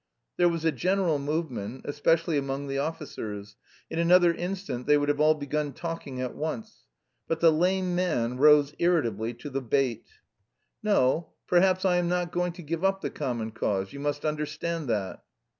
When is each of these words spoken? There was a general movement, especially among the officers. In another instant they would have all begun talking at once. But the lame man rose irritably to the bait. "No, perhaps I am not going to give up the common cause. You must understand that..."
There 0.37 0.49
was 0.49 0.65
a 0.65 0.71
general 0.71 1.19
movement, 1.19 1.83
especially 1.85 2.35
among 2.35 2.65
the 2.65 2.79
officers. 2.79 3.55
In 3.87 3.99
another 3.99 4.33
instant 4.33 4.87
they 4.87 4.97
would 4.97 5.09
have 5.09 5.19
all 5.19 5.35
begun 5.35 5.73
talking 5.73 6.19
at 6.19 6.33
once. 6.33 6.85
But 7.27 7.39
the 7.39 7.51
lame 7.51 7.93
man 7.93 8.37
rose 8.37 8.73
irritably 8.79 9.35
to 9.35 9.51
the 9.51 9.61
bait. 9.61 10.07
"No, 10.81 11.33
perhaps 11.45 11.85
I 11.85 11.97
am 11.97 12.09
not 12.09 12.31
going 12.31 12.53
to 12.53 12.63
give 12.63 12.83
up 12.83 13.01
the 13.01 13.11
common 13.11 13.51
cause. 13.51 13.93
You 13.93 13.99
must 13.99 14.25
understand 14.25 14.87
that..." 14.87 15.21